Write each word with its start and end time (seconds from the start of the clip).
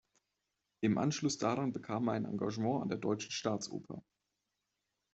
Im 0.81 0.97
Anschluss 0.97 1.37
daran 1.37 1.73
bekam 1.73 2.07
er 2.09 2.13
ein 2.15 2.25
Engagement 2.25 2.81
an 2.81 2.89
der 2.89 2.97
deutschen 2.97 3.29
Staatsoper. 3.29 4.01